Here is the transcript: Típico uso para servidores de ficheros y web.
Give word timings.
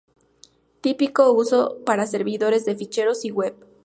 Típico 0.81 1.31
uso 1.31 1.77
para 1.85 2.07
servidores 2.07 2.65
de 2.65 2.75
ficheros 2.75 3.23
y 3.23 3.29
web. 3.31 3.53